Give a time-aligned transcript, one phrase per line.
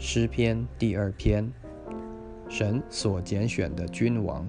[0.00, 1.52] 诗篇第二篇，
[2.48, 4.46] 神所拣选的君王，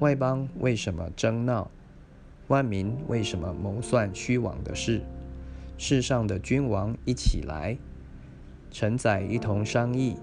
[0.00, 1.70] 外邦为什么争闹？
[2.48, 5.00] 万民为什么谋算虚妄的事？
[5.78, 7.78] 世上的君王一起来，
[8.72, 10.16] 臣宰一同商议，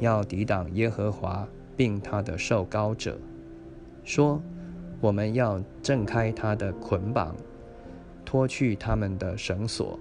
[0.00, 1.46] 要抵挡耶和华，
[1.76, 3.16] 并他的受膏者，
[4.02, 4.42] 说：
[5.00, 7.36] 我们要挣开他的捆绑，
[8.24, 9.96] 脱去他们的绳索。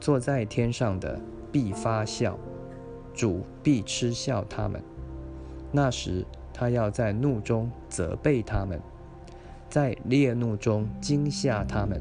[0.00, 1.20] 坐在天上的
[1.52, 2.38] 必发笑。
[3.14, 4.82] 主必嗤笑他们，
[5.72, 8.80] 那时他要在怒中责备他们，
[9.68, 12.00] 在烈怒中惊吓他们，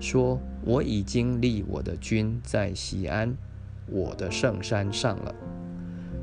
[0.00, 3.36] 说：“我已经立我的君在西安，
[3.88, 5.34] 我的圣山上了。”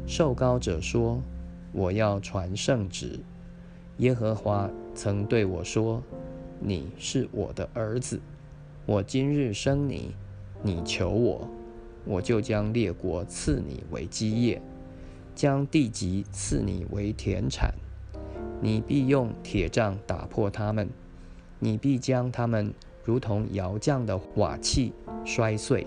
[0.08, 1.22] 受高者说
[1.72, 3.20] ：“我要传圣旨。
[3.98, 6.02] 耶和华曾对我说
[6.60, 8.20] ：‘你是我的儿子，
[8.86, 10.16] 我今日生你，
[10.64, 11.48] 你求我。’”
[12.06, 14.62] 我就将列国赐你为基业，
[15.36, 17.74] 将地级赐你为田产。
[18.62, 20.90] 你必用铁杖打破他们，
[21.60, 24.92] 你必将他们如同窑匠的瓦器
[25.24, 25.86] 摔碎。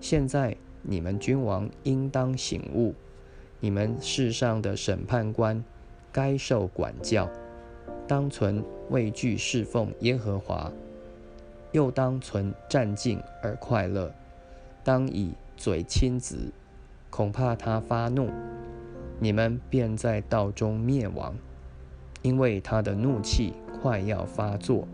[0.00, 2.94] 现在你们君王应当醒悟，
[3.60, 5.62] 你们世上的审判官
[6.12, 7.28] 该受管教，
[8.06, 10.70] 当存畏惧侍奉耶和华，
[11.72, 14.12] 又当存战兢而快乐。
[14.84, 16.52] 当以嘴亲子，
[17.08, 18.28] 恐怕他发怒，
[19.18, 21.34] 你们便在道中灭亡，
[22.20, 24.86] 因为他的怒气快要发作。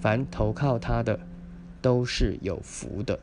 [0.00, 1.18] 凡投靠他的，
[1.82, 3.18] 都是有福的。